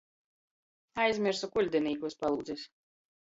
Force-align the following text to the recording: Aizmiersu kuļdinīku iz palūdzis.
Aizmiersu 1.03 1.49
kuļdinīku 1.57 2.11
iz 2.13 2.17
palūdzis. 2.23 2.65